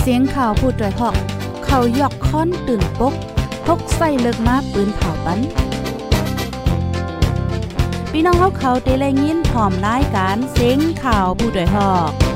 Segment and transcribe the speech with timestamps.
[0.00, 1.16] เสียงข่าวผู้ด้วยหอก
[1.64, 3.14] เขายอกค้อนตื่นปก
[3.66, 5.38] พกใส่เลิกมาปืนเผาปัน
[8.10, 12.29] พี่น้องเขาเขาได้แลยินพร้อมรายการเสียงข่าวผู้ด้วยหอก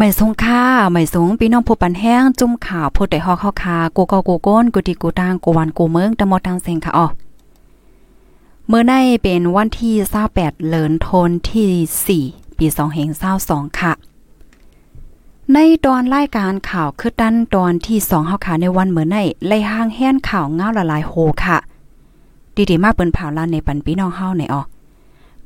[0.00, 0.62] ไม่สงค่า
[0.92, 7.06] ไม่สงพี่น้องผู้ปันแห้งจุ่มข่าวผู้ใดฮอกเข้าคากูกอกูก้นกูติกูตางกูวันกูเมืองตะมดทางเซงค่ะอ๋อ
[8.66, 9.92] เมื่อในเป็นวันที่
[10.28, 13.08] 28เลินทนที่ 4 ปี2เหง
[13.44, 13.92] 22ค่ะ
[15.52, 21.12] ในตอนรายการข่าวคือดันตอนที่2เฮาค่ะในวันเมื่อในไล่ห้างแห้นข่าวเงาละลายโฮ
[21.44, 21.58] ค่ะ
[22.70, 24.62] ดีๆมากเปิ้นเผาลานในปันพี่น้องเฮาในอ๋อ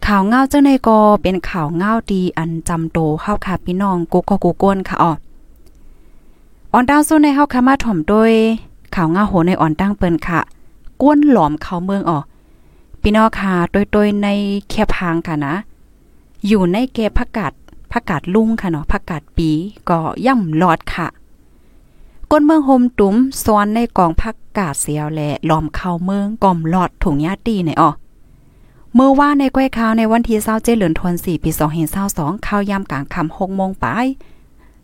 [0.07, 5.13] ข่าวเงาเจ้าในกอเป็นข่าวเงาดีอันจำโตเข้าค่ะพี่น้องกูก็กูก้นค่ะอ๋อ
[6.73, 8.33] ออนดาวสู้ในเฮาค่ะมาถ่อมโดย
[8.95, 10.41] ข่าวเงาโหในอ่อนตั้งเปิ้นค่ะ
[11.03, 12.19] ก้นหลอมเขาเมืองอ๋อ
[13.03, 13.53] พี่น้องค่ะ
[13.93, 14.29] โดยๆใน
[14.69, 15.55] แคบางค่ะนะ
[16.47, 17.53] อยู่ในเกผักกาด
[17.93, 19.51] ผักกาดลุงค่ะเนาะผักกาดปี
[19.89, 21.07] ก็ย่ำหลอดค่ะ
[22.31, 27.91] ก้นเมืองโฮมตุ้มซ้อนในกองผักกาดเสียวแหละล้อมเข้าเมืองก่อมหลอดถุงยาตีในอ๋อ
[28.95, 31.51] เมื่อว่าในก้อยข่าวในวันที่27เดือนธันวาคมปี
[31.99, 34.07] 2522ข่าวยามกลางค่ำ6โมงปลาย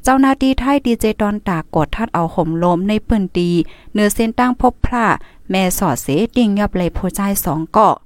[0.02, 3.50] เจ้าหน้าที่ไทยดีเจดอนตากกดทัดเอาห่มลมในปืนตี
[3.92, 5.06] เนื้อเส้นตั้งพบพระ
[5.50, 6.06] แม่สอดเส
[6.36, 7.96] ติงยับเลยผู้ใจสองเกาะ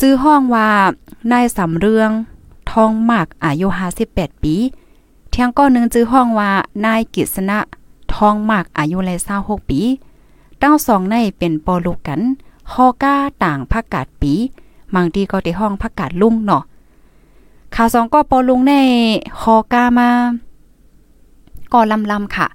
[0.00, 0.68] จื้อห้องว่า
[1.32, 2.10] นายสำเรือง
[2.70, 3.66] ทองมากอายุ
[4.06, 4.54] 58ปี
[5.30, 6.50] เที่ยงก็นึงจื้อห้องว่า
[6.84, 7.58] นายกิษณะ
[8.14, 9.80] ทองมากอายุเลย26ปี
[10.62, 12.20] ตั้งสองในเป็นปอลูกกัน
[12.72, 13.14] ฮอก้า
[13.44, 14.32] ต่างผักกาดปี
[14.94, 16.62] บางทีก็ได้ห้องผักกาดลุงเนาะ
[17.74, 18.74] ข่าวสองก็ปอลุงใน
[19.40, 20.10] ฮอก้ามา
[21.72, 22.46] ก็ลำลำค่ะ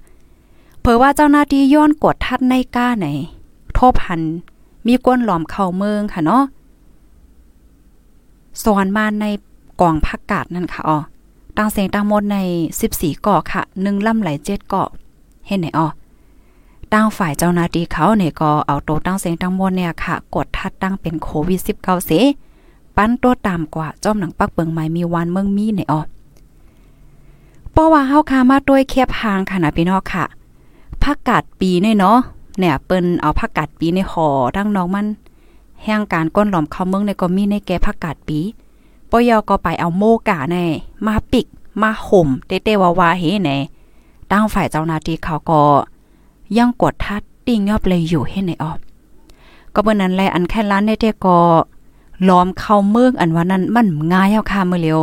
[0.80, 3.06] เผอว่าเจ้าหน้าที่ย้อนกดทัดในก้าไหน
[3.78, 4.22] ทบหัน
[4.86, 6.44] มีก้นหลอมเข่าเมืองค่ะเนาะ
[8.62, 9.24] สอนมาใน
[9.80, 10.98] กองผักกาดนั่นค่ะอ๋อ
[11.56, 12.38] ตั้งเสียงตั้งหมดใน
[12.80, 14.88] 14เกาะค่ะ1ลำไหล7เกาะ
[15.46, 15.86] เห็นไหนอ๋อ
[16.92, 22.10] ตั้งฝ่ายเจ้าหน้าที่เขาเนี่ยก็เอาโตตั้งเสียงตั้งมวลเนี่ยค่ะ กดทัดตั้งเป็นโควิด 19 เส
[22.96, 26.02] ปั้นตัวตามกว่าจอมหนังปักเปิงไม้มีวันเมืองมีในออ
[27.72, 30.24] เพราะว่าเฮาคามาด้วยเคียบหางค่ะนะพี่น้องค่ะ
[31.02, 32.18] ผักกาดปีเนี่ยเนาะ
[32.58, 35.06] เนี่ยเปิ้นเอาผักกาดปีในหอทั้งน้องมัน
[35.84, 38.38] แห่งการก้นหลอมเข้าเมืองในก็มีในแก่ผักกาดปี
[39.10, 40.56] ปยอก็ไปเอาโมกาใน
[41.06, 41.46] มาปิก
[41.82, 43.56] มาห่มเตๆวาๆเฮแน่
[44.30, 45.60] ตั้งฝ่ายเจ้าหน้าที่เขาก็
[46.58, 48.78] ยังกดทัดติ่งยอบเลยอยู่ให้ในออบ
[49.74, 51.38] ก็เบิ่อนั้นแลอันแค่ล้านได้แต่ก็
[52.28, 54.98] ล้อมเข้าเมืองอันว่านั้นมันง่ายเอาค่ะเมื่อเร็ว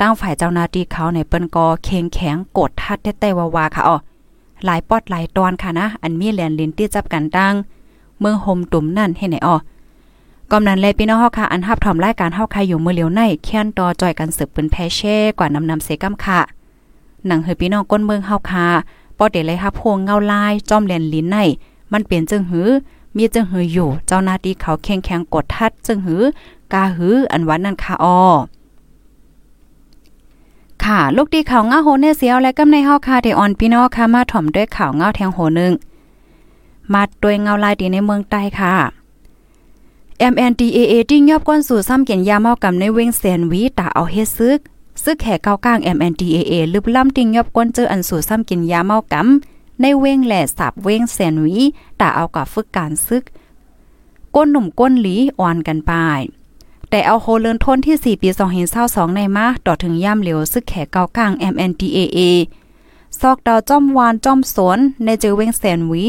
[0.00, 3.96] ตั้งฝ่ายเจ้าหน้าที่เขาในเปิ้นก็เข่งแข็งกดทัดแต่ๆว่าๆค่ะอ๋อ
[4.64, 7.54] หลายปอดหลายตอนค่ะนะ อันมีแลนลินที่จับกันตั้ง
[8.20, 9.56] เมืองโฮมตุ่มนั่นให้ไหนอ๋อ
[10.50, 16.40] กำนันเลพี่น้องเฮาค่ะอันฮับถอมรายการเฮาค่ะอยู่เมื่อเลียวในแค้นต่อจอยกันสืบปืนแพเช่กว่านำนำเสกำค่ะ
[17.26, 18.66] หนังเฮอพี่น้องก้นเมืองเฮาค่ะ
[19.18, 21.36] ปอเดเลยครับพวงเงาลายจอมแหลนลิ้นใน
[21.92, 22.68] มันเปลี่ยนจึงหือ
[23.16, 26.22] มีจึงหืออยู่ เจ้าหน้าที่เขาแข็งแข็งกดทัดจึงหือ
[26.72, 28.20] กาหืออันวันนั่นค่ะออ
[30.84, 35.72] ค่ะ ลูกดีข่าวเงาโหเนเสียวและกำในเฮาค่ะได้ออนพี่น้องค่ะมาถ่อมด้วยข่าวเงาแทงโหนึง
[36.92, 38.74] มาด้วยเงาลายดีในเมืองใต้ค่ะ
[40.32, 44.60] MNDAA ติ้งยอบก้นสู่ซ้ำเกียนยาเมากำในเวงแสนวีตาเอาเฮ็ดซึก
[45.04, 51.58] ซึกแห่เก้ากลาง MNDAA ลึบล่ำติงยอบก้นเจออันสู่ซ้ำกินยาเมากำในเว้งแหล่สับเว้งแสนวี
[52.00, 53.24] ตาเอากับฝึกการซึก
[54.34, 55.92] ก้นหนุ่มก้นหลีอ่อนกันไป
[56.90, 58.28] แต่เอาโฮเลินทนที่ 4 ปี
[58.72, 62.18] 2022ในมาต่อถึงย่ำเหลียวซึกแขกเกากลาง MNDAA
[63.20, 66.04] ซอกดาวจ้อมวานจ้อมสวนในเจอเว้งแสนวี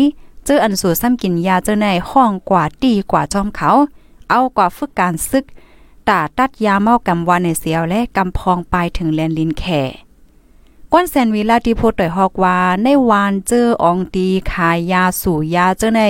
[0.46, 3.70] เจออันสูซ้ำกินยาเจอในห้องกว่าตีกว่าจอมเขา
[4.30, 5.46] เอากว่าฝึกการซึก
[6.10, 9.82] ตาตัดยาเมากำวานในเสียวและกำพองไปถึงแลนลินแข่
[10.92, 16.02] ก้นแซนวิลาที่พูดต่อยฮอกว่าในวานเจออองตีขายยาสู่ยาเจอใน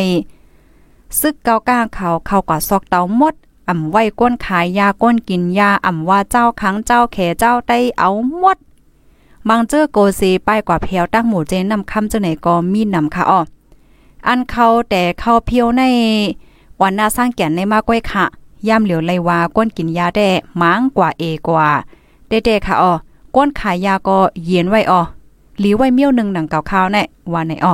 [1.20, 3.36] ซึกเกาก้าเขาเข้ากว่าซอกเตาหมด
[3.70, 8.58] อ่ำไว้ก้นขายยาก้นกินยาอ่ำว่าเจ้าขังเจ้าแขเจ้าได้เอาหมด
[9.48, 13.42] บางเจอโกซีไปกว่าเพียวตั้งหมู่เจนนำคำเจ้าไหนก็มีนำค่ะอ้อ
[14.28, 15.84] อันเขาแต่เขาเพียวใน
[16.82, 18.26] วันหน้าสร้างแก่นในมากก้อยค่ะ
[18.68, 20.30] ย่ำเหลียวเลว่าก้นกินยาแด้
[20.62, 21.70] ม้งกว่าเอกว่า
[22.28, 22.94] เด้ๆค่ะอ๋อ
[23.36, 25.02] ก้นขายยาก็เย็นไว้อ๋อ
[25.60, 27.74] หลีไว้เมี่ยวหนึ่งหนังเก่าข้าวแน่ว่าไหนอ๋อ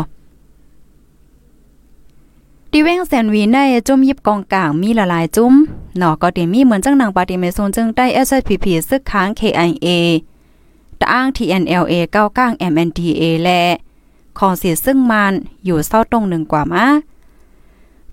[2.71, 3.57] ดิเว้งแสนวีใน
[3.87, 5.53] จุ่มยิบกองกลางมีละลายจุ่ม
[5.97, 9.87] หนอก็เตีมีเหมือนจังหนังปาติเมซงจึงได้ SPP ซึกค้าง KIA
[10.99, 13.61] ตะอ้าง TNLA เก้าก้าง MNDA และ
[14.37, 15.33] ของเสียซึ่งมัน
[15.65, 16.85] อยู่เศร้าตรงหนึ่งกว่ามา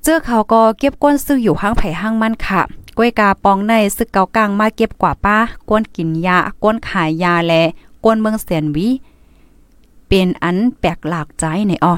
[0.03, 2.61] เจ้อเขาก็เก็บก้นซื้ออยู่ห้างไผ่ห้างมันค่ะ
[2.99, 5.39] ก้วยกาปองในซึกเกากลางมาเก็บกว่าป้า
[5.69, 7.63] ก้นกินยาก้นขายยาและ
[8.05, 8.89] ก้นเมืองเสียนวี
[10.09, 11.95] เป็นอันแปลกหลากใจในอ้อ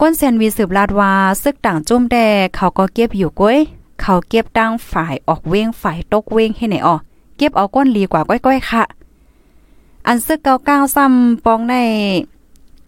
[0.00, 2.16] ก้นเซนวีสืบลาดว่าซึกต่างจุ่มแด
[2.56, 3.58] เขาก็เก็บอยู่ก้อย
[4.00, 6.96] เขาเก็บตั้งฝ่ายออกเว้งฝ่ายตกเว้งให้ไหนอ้อ
[7.36, 8.82] เก็บเอาก้นลีกว่าก้อยๆค่ะ
[10.06, 11.74] อันซึกเกาก้าวซ้ำปองใน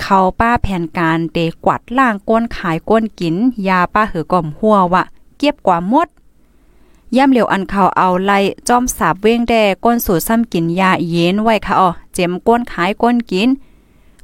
[0.01, 3.35] เขาป้าแผนการเตกวัดล่างก้นขายก้นกิน
[3.69, 5.03] ยาป้าหือก่อมหัววะ
[5.39, 6.09] เก็บกว่ามด
[7.17, 8.39] ย่ำเหลียวอันเขาเอาไล่
[8.69, 9.55] จอมสาบเว้งแด
[9.85, 13.49] ก้นสูตรซ้ำกินยาเย็นไว้ค่ะอ๋อเจ็มก้นขายก้นกิน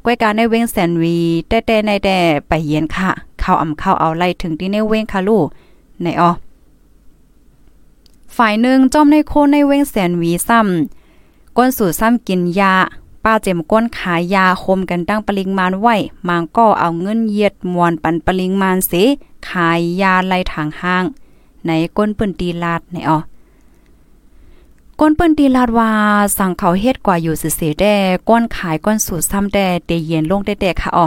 [0.05, 1.17] ก้อยการในเว้งแสนวี
[1.49, 2.19] แต่แต่ในแต่
[2.49, 5.46] ไปเย็นค่ะ เขาอ่ำเขาเอาไล่ถึงที่ในเว้งค่ะลูก
[6.02, 6.31] ในอ๋อ
[8.37, 12.75] ฝ่ายหนึ่งจอมในโคในเว้งแสนวีซ้ำก้นสูตรซ้ำกินยา
[13.25, 15.96] ป้าเจมก้นขายยาคมกันตั้งปริงมานไว้
[16.28, 18.93] มางก็เอาเงินเยียดมวนปันปริงมานเส
[19.49, 21.05] ขายยาไล่ทางห้าง
[21.67, 23.19] ในก้นปืนตีลาดในอ๋อ
[25.00, 25.90] ก้นเปิ้นตีลาดว่า
[26.38, 27.94] สั่งเขาเฮ็ดกว่าอยู่สิๆแด่
[28.28, 31.06] ก้นขายก้นสูตรซ้ำแด่เตเย็นลงแด่ๆค่ะอ๋อ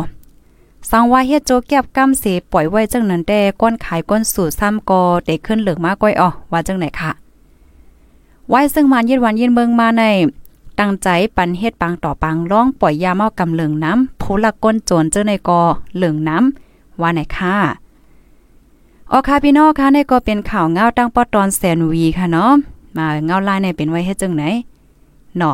[0.89, 7.11] สั่งว่าเฮ็ดโจแก็บกำเสปล่อยไว้จังนั้นแด่ก้นขายก้นสูตรซ้ำก็ได้ขึ้นเหลืองมากก้อยอ๋อว่าจังไหนค่ะ
[8.49, 10.03] ไว้ซึ่งมันยิดวันยินเมืองมาใน
[10.79, 15.61] ตั้งใจปันเฮ็ดปังต่อปังร้องปล่อยยาเมากำเหลืองน้ำผู้ละก้นโจรเจ้าในกอ
[15.95, 17.55] เหลืองน้ำว่าไหนค่ะ
[19.11, 22.51] ออค่ะพี่น้องค่ะในก็เป็นข่าวเงาตั้งปอตอนแสนวีค่ะเนาะ
[22.97, 24.43] มาเงาลายในเป็นไว้เฮ็ดจังไหน
[25.37, 25.53] หนอ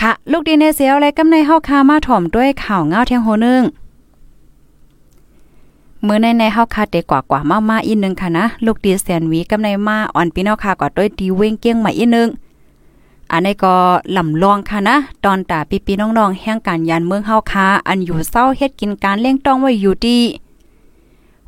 [0.00, 3.62] ค่ะ ลูกดีในเสียวอะไรกำในเฮาคามาถ่อมด้วยข่าวเงาเทียงโหนึง
[6.06, 12.28] มื้อในในเฮาคาเตกว่ากว่ามามาอีกนึงค่ะนะ ลูกดีแสนวีกำในมาอ่อนพี่น้องค่ะก็ด้วยดีเว้งเกี้ยงใหมาอีกนึง
[13.34, 13.76] อันนี้ก็
[14.16, 20.18] ลำลองค่ะนะ ตอนตาปีๆน้องๆแห่งการยานเมืองเฮาคาอันอยู่เศร้าเฮ็ดกินการเลี้ยงต้องไว้อยู่ดี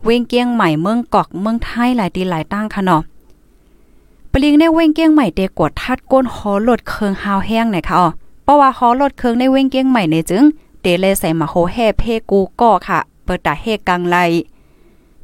[0.04, 3.02] เวงเกียงใหม่เมืองกอกเมืองไทยหลายตีหลายตั้งค่ะเนาะ
[4.32, 8.08] ปลิงในเวงเกียงใหม่เตกดทัดก้นหอลดเคืองหาวแห้งไหนค่ะอ๋อ
[8.44, 10.44] เพราะว่าหอลดเคืองในเวงเกียงใหม่ในจึง
[10.80, 14.16] เตเลยใส่มาโหแห่เพกูก่อค่ะ เปิดตาเฮกลางไล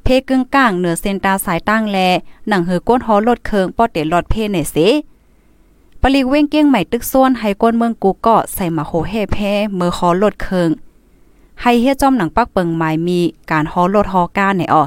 [0.02, 1.98] เพกึ่งกลางเหนือเซนตาสายตั้งแล
[2.48, 4.76] หนังหือก้นหอลดเคืองป้อเตลอดเพในเส
[6.04, 9.36] ปลิกเว้งเกี้ยงใหม่ตึกส่วนให้ก้นเมืองกูก็ใส่มาโหแห่เพ
[9.76, 10.70] เมือหอลดเคือง
[11.62, 13.20] ให้เฮ็ดจอมหนังปักเปิงหมายมี
[13.50, 14.82] การหอลดหอก้าในอ๋อ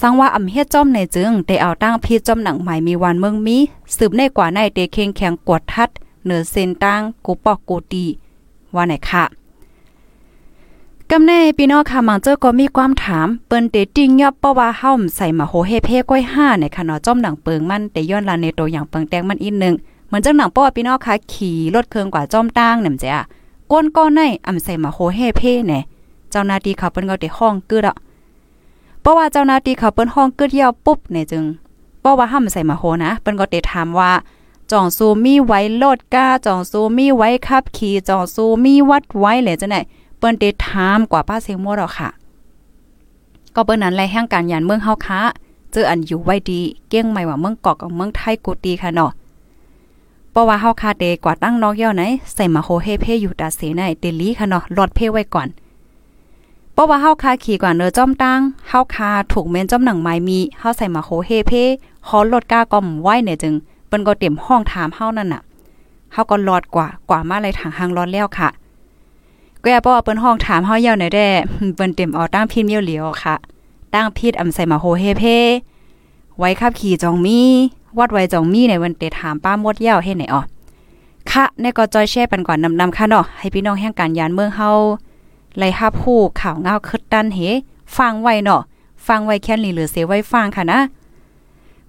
[0.00, 3.56] สังว่าอำเฮ็ดจอมในจึงได้เอาตั้งพี่จอมหนังใหม่มีวันเมืองมี
[3.96, 5.88] สืบในกว่าในเตเค็งแข็งกวดทัด
[6.24, 8.04] เหนือเส้นตั้งกูปอกกูตี
[8.74, 9.24] ว่าไหนค่ะ
[11.10, 19.74] กำแน่พี่น้องค่ะมังเจอก็มีความถามเปิ้นเตติงยอบเพราะว่าเฮาใส่มาโหเฮเพ่ก้อย5ในค่ะเนาะจอมหนังเปิงมันแต่ย้อนลาในตัวอย่างเปิงแตงมันอีกนึง
[20.10, 23.24] เหมือนจังหนังเพราะว่าพี่น้องค่ะขี่รถเครื่องกว่าจอมตั้งนำจ้ะ
[23.72, 25.80] ก้นก้อนในอำใส่มาโหเฮเพ่แน่
[26.30, 27.96] เจ้าหน้าที่เขาเปิ้นก็ได้ห้องกึดอะ
[29.00, 31.44] เพราะว่าเจ้าหน้าที่เขาเปิ้นห้องกึดยาวปุ๊บเนี่ยจึง
[32.00, 34.10] เพราะว่าห้ามใส่มาโหนะเปิ้นก็เตถามว่า
[34.72, 39.80] จองซูมีไว้โลดก้าจองซูมีไว้ขับขี่จองซูมีวัดไว้เลยจังได๋
[40.18, 42.08] เปิ้นเตถามกว่าป้าเสียงมัวดอกค่ะ
[43.54, 45.20] ก็เปิ้นนั้นแลแห่งการยานเมืองเฮาค้า
[45.72, 49.10] เจออันอยู่ไว้ดี เก้งใหม่ว่าเมืองกอกกับเมืองไทยกูตีค่ะเนาะ
[50.32, 52.02] เพราะว่าเฮาคาเตกว่าตั้งนอกเย่าไหน
[52.34, 55.48] ใส่มาโฮเฮเพอยู่ตาเสในเดลีค่ะเนาะลอดเพไว้ก่อน
[56.80, 61.52] ราะว่าเฮาคาขี่กว่าเนอจ้อมตั้งเฮาคาถูกเมนจ้อมหนังไม้มีเฮาใส่มาโคเฮเพ
[62.08, 63.54] ฮอลดก้าก่อมไว้เนี่ยจึง
[63.88, 65.42] เปิ้นก็เต็มห้องถามเฮานั่นน่ะ
[66.12, 68.48] เฮาก็รอดกว่ากว่ามาเลยทางหางรอดแล้วค่ะ
[69.62, 71.28] ก็อย่าบอกว่าเปิ้นห้องถามเฮาเย่าไหนแด้
[71.76, 73.34] เปิ้นเต็มเอาตั้งพิมพ์เยี่ยวเหลียวค่ะ
[73.94, 75.24] ตั้งพิษอำใส่มาโคเฮเพ
[76.40, 77.38] ไว้ขับขี่จองมี
[77.98, 80.42] วัดไว้จองมีในวันเตถามป้ามดเย่าเฮ็ดไหนอ๋อ
[81.30, 84.70] ค่ะในก็จอยแช่ปันก่อนนำๆค่ะเนาะให้พี่น้องแห่งการยานเมืองเฮา
[85.58, 87.38] ไล่ฮับผู้ข่าวเงาคึดดันเฮ
[87.96, 88.60] ฟังไว้เนาะ
[89.06, 90.80] ฟังไว้แค่นี้หรือเสียไว้ฟังค่ะนะ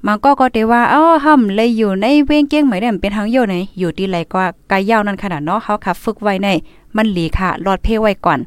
[0.05, 6.47] มันก็ก็ได้ว่าอ้าห่ำเลยอยู่ในเว้งเก้งไหมได้เป็นทางโยไหนอยู่ที่ไรกว่ากายยาวนั่นขนาดเนาะเขาขับฝึกไว้ใน
[6.95, 8.39] มันหลีค่ะหลอดเพไว้ก่อน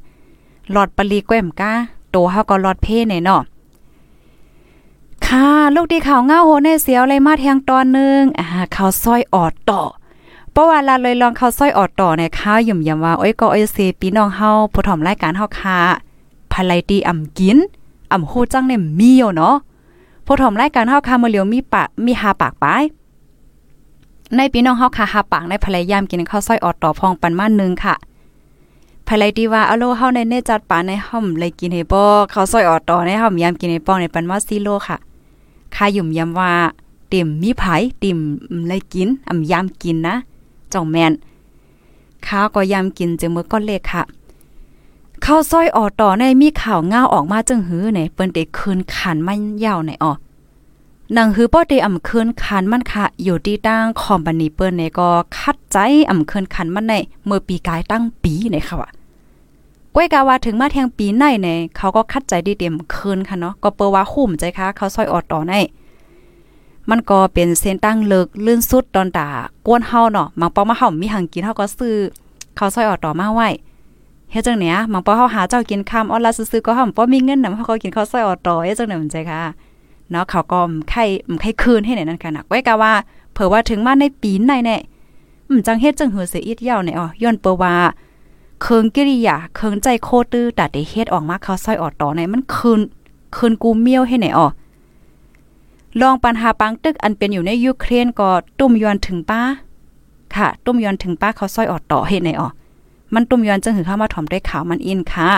[0.73, 1.73] หลอดปลีแก้มก้า
[2.11, 3.43] โตเฮาก็หลอดเพในเนาะ
[5.29, 9.83] ค่ะลูกดีข่าวเงาโหในเสียวเลยมาแทงตอนนึงอ่าข่าวซอยออดต่อ
[10.53, 15.79] เพราะว่าลาเลยลองเข้าซ้อยออดต่อในข้าวย่มยำว่าโอ้ยก็โอ้ยเซพี่น้องเฮาผู้ถ่อมรายการเฮาค่ะ
[16.53, 17.59] ภายไลตีอ่ำกิน
[18.13, 19.55] อ่ำโคจังเนี่ยมีอยู่เนาะ
[20.27, 22.83] ผู้ถ่อมรายการเฮาค่ะมื้อเหลียวมีปากมีหาปากปาย
[24.37, 27.95] ในพี่น้องเฮาค่ะหาปากในภรรยามกินข้าวซอยออดต่อพองปันมานึงค่ะ
[29.07, 34.99] ภภายไลดีว่าอโลเฮาในเนจัดปาในห้อมเลยกินให้บ่เขาวซอยออตอในห้อมยามกินให้ป้องในปันว่าซีโลค่ะ
[35.75, 36.53] ค่ายุ่มยำว่า
[37.09, 37.65] เต็มมีไผ
[38.01, 38.19] เต็ม
[38.69, 40.17] เลยกินอ่ำยามกินนะ
[40.73, 41.13] จ่องแมน
[42.27, 44.03] ข้าวก็ยามกินจึงมื้อก็เล็กค่ะ
[45.25, 50.13] ข้าวซอยออต่อในมีข่าวง่าออกมาจึงหือในเปิ้นได้คืนขันมันยาวในออ
[51.17, 55.77] นังหือป้อได้อำคืนคันมันค่ะ อยู่ที่ตั้งคอมพานีเปิ้นเนี่ยก็คัดใจ
[56.11, 56.95] อำคืนคันมันใน
[57.27, 58.91] เมื่อปีกายตั้งปีในค่ะว่า
[59.95, 65.55] ก้วยกาว่าถึงมาแทงปีในเนี่ยเขาก็คัดใจดีเต็มคืนค่ะเนาะก็เปิว่าหุ่มใจค่ะเขาซอยออดต่อใน
[66.91, 69.29] มันก็เป็นเส้นตั้งเลิกลื่นสุดตอนตา
[69.67, 71.97] กวนเฮาเนาะมังปอมาเฮามีหังกินเฮาก็ซื้อ
[72.57, 73.49] เขาซอยออดต่อมาไว้
[74.31, 79.41] เฮ็ดจังเนี้ยมังปอเฮาหาเจ้ากินข้ามออนไลน์ซื้อก็เฮาบ่มีเงินนำเฮาก็กินข้าวซอยออดต่อเฮ็ดจังได๋มันใจค่ะ
[80.11, 80.61] เนาะเขาก็
[80.91, 81.05] ไข่
[81.41, 82.93] ไข่คืนให้ไหนนั่นค่ะนะไว้กะว่า
[83.33, 84.77] เผื่อว่าถึงมาในปีไหนแน่
[85.49, 87.75] อืมจังเฮ็ดจังหือเสียอีดยาวเนี่ยอ๋อย้อนเปว่า
[88.63, 92.81] เคิงกิริยาเคิงใจโคตื้อต่ได้เฮ็ดออกมาเขาซอยออดต่อในมันคืน
[93.37, 94.47] คืนกูเมียวให้ไหนอ๋อ
[96.01, 99.43] ลองปัญหาปังตึกอันเป็นอยู่ในยูเครนก็ตุ้มยอนถึงป้า
[100.35, 102.49] ค่ะ ตุ้มยอนถึงป้าเขาซอยออดต่อให้ไหนอ๋อ
[103.15, 105.31] มันตุ้มยอนจังหือเข้ามาถ่อมด้วยข่าวมันอินค่ะ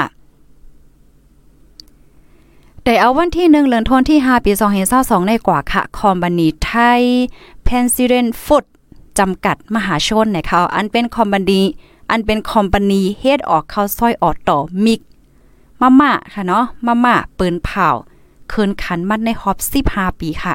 [2.85, 4.53] แต่เอาวันที่หนึ่งเลือนทนที่ 5 ปี
[4.91, 7.03] 2022ในกว่าค่ะ คอมบานีไทย
[7.65, 8.65] เพนซิเรนฟุต
[9.19, 11.63] จำกัดมหาชนในเขาอันเป็นคอมบานี
[12.11, 15.01] อันเป็นคอมพานีเฮ็ดออกเข้าซอยออดต่อมิก
[15.81, 17.89] มาม่าค่ะเนาะมาม่าปืนเผา
[18.49, 19.57] เคินขันมันในฮอบ
[19.89, 20.55] 15ปีค่ะ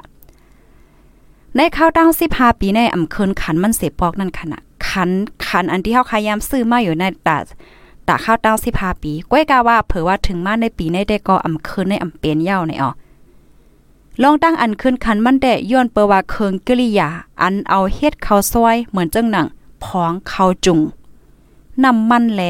[1.55, 5.09] ในข้าวตั้ง15ปีในอำเคินขันมันเสปอกนั่นขณะขัน
[5.47, 7.37] ขันอันที่เฮาขายามซื้อมาอยู่ในตา
[8.07, 12.91] ตาข้าวตั้ง15ปีก้อยกาว่าเผื่อว่าถึงมาในปีในได้ก็อำเคินในอำเป็นเยาในอ๋อ
[14.21, 17.09] ลองตั้งอันขึ้นคันมันได้ย้อนเปว่าเคิงกิริยา
[17.41, 19.47] อันเอาเฮ็ดข้าวซอยเหมือนจังหนัง
[19.83, 20.79] พองข้าวจุง
[21.83, 22.43] น้ำมันแล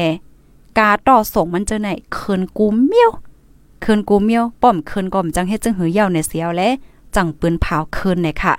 [0.78, 3.10] กาต่อส่งมันเจะไหนเคินกูเมียว
[3.80, 6.68] เคินกูเมียวป้อมเคินก่อมจังเฮ็ดจังหือยาวในเสียวและ
[7.14, 8.54] จังปืนเผาเคินในค่ะ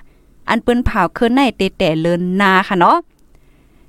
[0.49, 2.97] อันปืนเผาเคินในเตแต่เลินนาค่ะเนาะ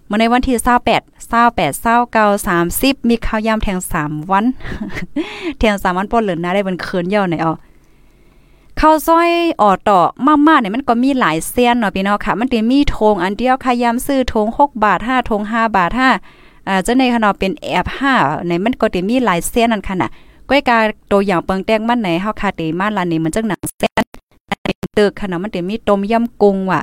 [0.06, 1.02] เมื่อในวันที่28
[1.40, 4.44] 28 29 30 มีข้าวยามแทง 3 วัน
[5.58, 7.52] แทง 3 วันป้นเลินนาได้เป็นเคินยาวในอ๋อ
[8.80, 10.00] ข้าวซอยออต่อ
[10.46, 20.10] มาๆเนี่ยมันก็มีหลายเส้นเนาะพี่น้องค่ะ มันจะมีทงอันเดียวค่ะยามซื้อทง6บาท5ทง5บาท5 อ่าจะในขนาเป็นแอบ5ในมันก็จะมีหลายเส้นนั่นค่ะน่ะ
[20.48, 20.78] ก้อยกา
[21.12, 24.02] ตัวอย่างเปิงแตงมันไหนเฮาคาเตมาลานนี่มันจังหนังเส้น
[24.64, 26.80] เป็นตึกขนาดมันจะมีต้มยำกุ้งว่ะ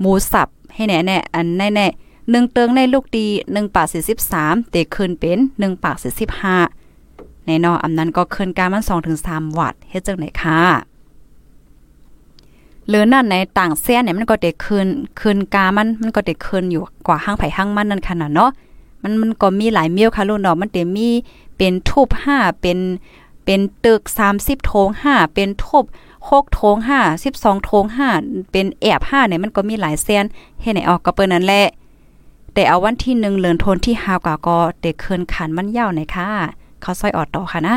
[0.00, 3.86] หมูสับให้แน่ๆอันแน่ๆ1เติงในลูกดี1ปาก
[4.28, 5.96] 43เตขึ้นเป็น1ปาก
[6.70, 10.60] 45ในนออำนั้นก็ขึ้นการมัน2ถึง3วัตต์เฮ็ดจังไหนค่ะ
[12.88, 14.86] หรือนั่นในต่างเส้นเนี่ยมันก็เด็กคืน
[15.20, 18.50] คืนกามันมันก็เด็กคืนอยู่กว่าห้างไผ่ห้างมันนั่นขนาดเนาะ
[19.04, 21.08] มันมันก็มีหลายเมียวค่ะลูกเนาะมันเต็มี
[21.56, 22.78] เป็นทูบห้าเป็น
[23.44, 25.84] เป็นตึกสามสิบโถงห้าเป็นทูบ
[26.30, 28.08] หกโถงห้าสิบสองโถงห้า
[28.52, 30.24] เป็นแอบห้าเนี่ยมันก็มีหลายเส้น
[30.60, 31.66] เฮ็ดไหนออกก็เปิ้นนั่นแหละ
[32.54, 36.28] แต่เอาวันที่หนึ่งเลือนทนที่ฮาวกาก็เด็กคืนขันมันยาวหน่อยค่ะ
[36.80, 37.76] เขาซอยออดต่อค่ะนะ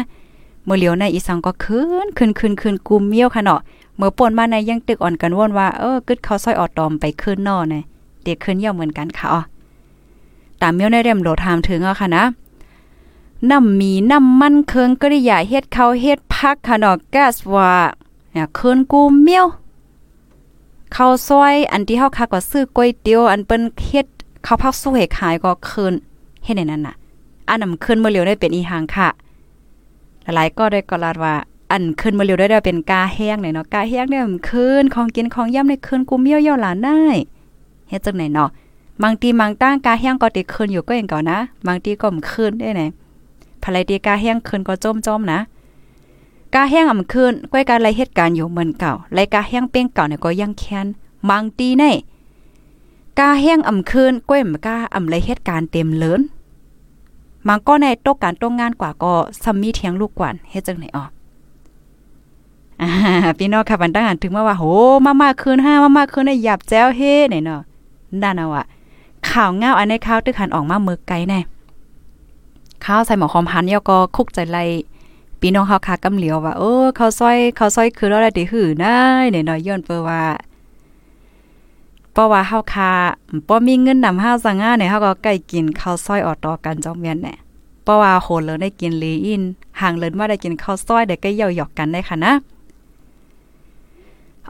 [0.66, 3.60] เมื่อเลียวในอีสังก็คืนคืนคืนคืนกุมเมียวค่ะเนาะ
[3.98, 7.84] เมื่อป่นมาในยังตึกอ่อนกันว่นว่าเออกึดเขาซอยออดตอมไปคืนนอเนี่ย
[8.24, 9.42] เด็กคืนเยี่ยวเหมือนกันค่ะอ๋อ
[10.62, 12.26] ตามเมียวในเรมโหลถามถึงอะค่ะนะ
[13.50, 17.72] น้ำมีน้ำมันเคิงกริยาเฮ็ดเขาเฮ็ดพักค่ะเนาะแก๊สว่า
[18.32, 19.46] เนี่ยคืนกูเมียว
[20.96, 24.08] ข้าวซอยอันที่เฮาคักก็ซื้อก๋วยเตี๋ยวอันเปิ้นเฮ็ด
[24.46, 25.94] ข้าวผักสู้ให้ขายก็คืน
[26.44, 26.96] เฮ็ดในนั้นน่ะ
[27.48, 29.10] อันนำคืนเมื่อเร็วได้เป็นอีหางค่ะ
[30.24, 31.34] หลายๆก็ได้กลาดว่า
[31.72, 37.02] อันขึ้นมาเร็วได้ได้เป็นกาแห้งเนาะกาแห้งเนี่ยมันขึ้นของกินของย่ำในขึ้นกูเมียวย่อหลานได้
[37.90, 38.50] เฮ็ดจังไหนเนาะ
[39.04, 42.84] บางทีบางตั้งกาแห้งก็ติขึ้นอยู่ก็เองก่อนนะบางทีก็มันขึ้นได้ไหน
[43.64, 44.74] ภรรยตีกาแห้งขึ้นก็
[45.08, 45.40] จมๆนะ
[46.56, 50.88] กาแห้งอ่ำขึ้นก้อยการไรเหตุการณ์อยู่เหมือนเก่าไรกาแห้งเป้งเก่าเนี่ยก็ยังแค้น
[51.30, 51.84] บางทีใน
[53.20, 56.22] กาแห้งอ่ำขึ้นก้อยมกาอ่ำไรเหตุการณ์เต็มเลิน
[57.48, 59.14] มันก็ในตกการตกงานกว่าก็
[59.44, 61.04] ซัมมีเทียงลูกกวนเฮ็ดจังไหนอ๋อ
[63.38, 64.64] พี่น้องค่ะบันตั้งหันถึงมาว่าโห
[65.06, 67.62] มามาคืนห้ามามาคืนได้หยับแจ้วเฮ็ดเนาะ
[68.22, 68.66] นั่นเอาอะ
[69.32, 71.40] ข่าวเงาอันในข่าวตึกหันออกมาเมือไกลแน่
[72.86, 74.64] ข้าวใส่หมอคอมพันยอก็คุกใจไล่
[75.40, 78.94] พี่น้องเฮาคากำเหลียวว่าโอ้เขาซอยเขาซอยคือเราได้หือนะ
[79.32, 80.22] เนี่ยน้อยย้อนเปว่า
[82.12, 82.92] เพราะว่าเฮาคา
[83.48, 87.34] บ่มีเงินนำห้าสังงาเนี่ยเฮาก็ใกล้กินข้าวซอยออดต่อกันจอมเวียนแน่
[87.84, 89.42] เพราะว่าโหเลยได้กินลีอิน
[89.82, 92.34] ห่างเลยว่าได้กินข้าวซอยได้ก็เย่าหยอกกันได้ค่ะนะ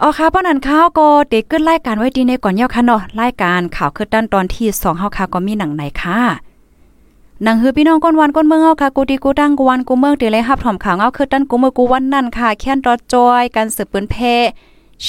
[0.02, 6.20] อ๋อค่ะป้อนันข้าวก็เด็กขึ้นรายการไว้ดีในก่อนเยาค่ะเนาะรายการข่าวคือด้านตอนที่2เฮาค่ะก็มีหนังไหนค่ะ
[7.44, 14.16] หนังฮือพี่น้องก้นวันก้นเมืองเอาค่ะกูดีกูดังกูวันกูเมืองเดี๋ยวเลยฮับถอมข่าวเอาคือตั้นกูเมื่อกูวันนั่นค่ะแค้นรอจอยกันสืบปืนเพ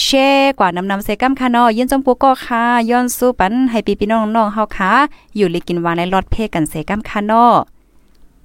[0.00, 4.92] แช่กว่านำนำเซกัมค่ะเนาะยินจมกูก็ค่ะย้อนสู้ปันให้พี่พี่น้องน้องเฮาค่ะ
[5.36, 7.52] อยู่ลยกินวานในรอดเพกันเซกัมค่ะเนาะ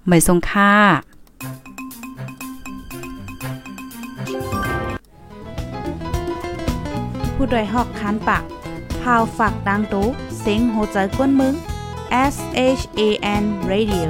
[0.07, 0.71] ไม่ทรงค่า
[7.45, 8.43] ผู้ดยหอกคันปาก
[9.01, 10.07] พาวฝากดังตู้
[10.39, 11.55] เซ็งโหใจกวนมึง
[12.33, 12.35] S
[12.79, 13.01] H A
[13.41, 14.09] N Radio